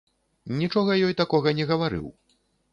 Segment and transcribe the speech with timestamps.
[0.61, 2.13] Нічога ёй такога не гаварыў.